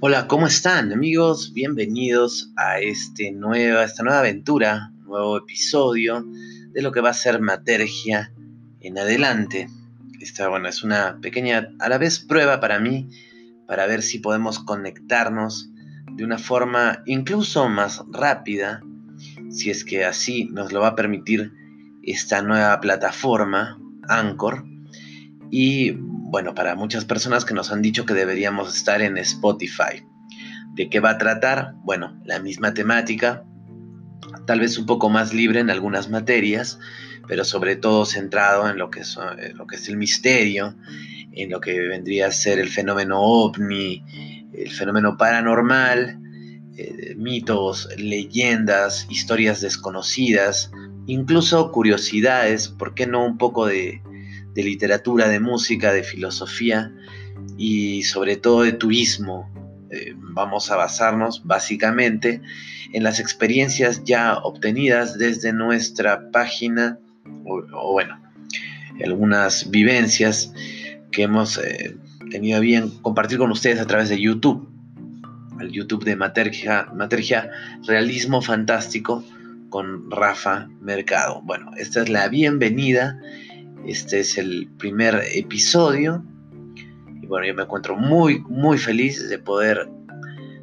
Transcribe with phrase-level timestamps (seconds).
[0.00, 1.52] Hola, ¿cómo están amigos?
[1.52, 6.24] Bienvenidos a este nueva, esta nueva aventura, nuevo episodio
[6.72, 8.32] de lo que va a ser Matergia
[8.80, 9.68] en adelante.
[10.20, 13.08] Esta, bueno, es una pequeña, a la vez prueba para mí,
[13.66, 15.70] para ver si podemos conectarnos
[16.12, 18.82] de una forma incluso más rápida,
[19.48, 21.52] si es que así nos lo va a permitir
[22.02, 23.78] esta nueva plataforma,
[24.08, 24.64] Anchor.
[25.50, 30.04] Y bueno, para muchas personas que nos han dicho que deberíamos estar en Spotify.
[30.74, 31.74] ¿De qué va a tratar?
[31.84, 33.44] Bueno, la misma temática,
[34.46, 36.78] tal vez un poco más libre en algunas materias,
[37.26, 39.18] pero sobre todo centrado en lo que es,
[39.54, 40.76] lo que es el misterio,
[41.32, 44.04] en lo que vendría a ser el fenómeno ovni,
[44.52, 46.20] el fenómeno paranormal,
[46.76, 50.70] eh, mitos, leyendas, historias desconocidas,
[51.06, 54.02] incluso curiosidades, ¿por qué no un poco de,
[54.54, 56.92] literatura, de música, de filosofía
[57.58, 59.50] y sobre todo de turismo.
[59.90, 62.40] Eh, vamos a basarnos básicamente
[62.92, 66.98] en las experiencias ya obtenidas desde nuestra página
[67.44, 68.18] o, bueno,
[69.04, 70.52] algunas vivencias
[71.12, 71.96] que hemos eh,
[72.30, 74.68] tenido bien compartir con ustedes a través de YouTube.
[75.60, 77.50] El YouTube de Matergia, Matergia
[77.86, 79.24] Realismo Fantástico
[80.10, 81.42] Rafa Mercado.
[81.42, 83.18] Bueno, esta es la bienvenida
[83.86, 86.24] este es el primer episodio.
[87.22, 89.88] Y bueno, yo me encuentro muy, muy feliz de poder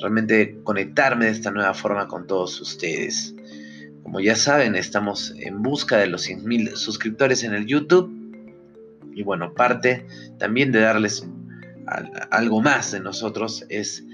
[0.00, 3.34] realmente conectarme de esta nueva forma con todos ustedes.
[4.02, 8.12] Como ya saben, estamos en busca de los 100.000 suscriptores en el YouTube.
[9.14, 10.06] Y bueno, parte
[10.38, 11.26] también de darles
[12.30, 14.04] algo más de nosotros es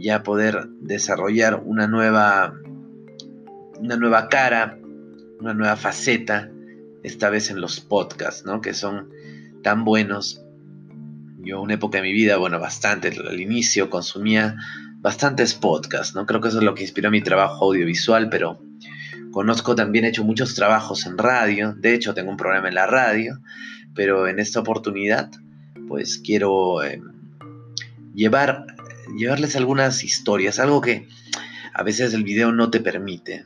[0.00, 2.54] ya poder desarrollar una nueva,
[3.80, 4.78] una nueva cara,
[5.40, 6.50] una nueva faceta
[7.02, 8.60] esta vez en los podcasts, ¿no?
[8.60, 9.10] Que son
[9.62, 10.42] tan buenos.
[11.38, 14.56] Yo una época de mi vida, bueno, bastante, al inicio consumía
[15.00, 16.26] bastantes podcasts, ¿no?
[16.26, 18.60] Creo que eso es lo que inspiró mi trabajo audiovisual, pero
[19.30, 22.86] conozco también, he hecho muchos trabajos en radio, de hecho tengo un programa en la
[22.86, 23.38] radio,
[23.94, 25.30] pero en esta oportunidad,
[25.86, 27.00] pues quiero eh,
[28.14, 28.66] llevar,
[29.16, 31.06] llevarles algunas historias, algo que
[31.72, 33.44] a veces el video no te permite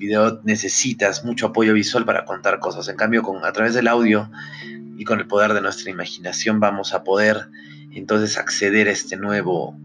[0.00, 2.88] video necesitas mucho apoyo visual para contar cosas.
[2.88, 4.30] En cambio, con, a través del audio
[4.96, 7.48] y con el poder de nuestra imaginación vamos a poder
[7.92, 9.76] entonces acceder a este nuevo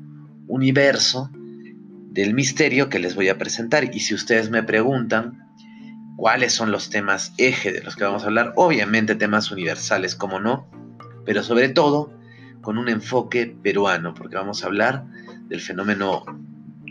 [0.47, 3.93] universo del misterio que les voy a presentar.
[3.93, 5.45] Y si ustedes me preguntan
[6.15, 10.39] cuáles son los temas eje de los que vamos a hablar, obviamente temas universales, como
[10.39, 10.67] no,
[11.25, 12.13] pero sobre todo
[12.61, 15.05] con un enfoque peruano, porque vamos a hablar
[15.47, 16.23] del fenómeno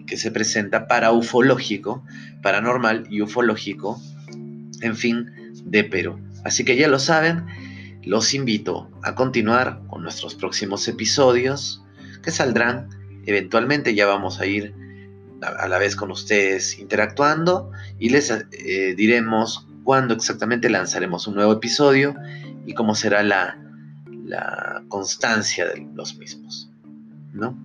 [0.07, 2.05] que se presenta para ufológico,
[2.43, 4.01] paranormal y ufológico,
[4.81, 5.31] en fin,
[5.65, 6.19] de Perú.
[6.45, 7.45] Así que ya lo saben,
[8.03, 11.83] los invito a continuar con nuestros próximos episodios
[12.23, 12.89] que saldrán
[13.27, 14.75] eventualmente, ya vamos a ir
[15.43, 21.53] a la vez con ustedes interactuando y les eh, diremos cuándo exactamente lanzaremos un nuevo
[21.53, 22.15] episodio
[22.67, 23.59] y cómo será la,
[24.25, 26.71] la constancia de los mismos.
[27.33, 27.59] ¿no?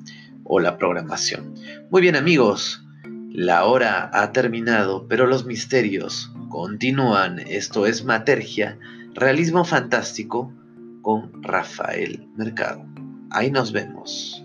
[0.50, 1.54] O la programación.
[1.90, 2.84] Muy bien amigos,
[3.32, 7.40] la hora ha terminado, pero los misterios continúan.
[7.40, 8.78] Esto es Matergia,
[9.14, 10.52] realismo fantástico
[11.04, 12.84] con Rafael Mercado.
[13.30, 14.44] Ahí nos vemos.